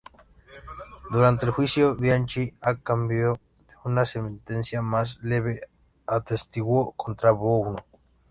Durante 1.11 1.45
el 1.45 1.51
juicio, 1.51 1.95
Bianchi, 1.95 2.51
a 2.59 2.75
cambio 2.79 3.33
de 3.67 3.75
una 3.85 4.03
sentencia 4.03 4.81
más 4.81 5.19
leve, 5.21 5.67
atestiguó 6.07 6.93
contra 6.93 7.29
Buono. 7.29 7.85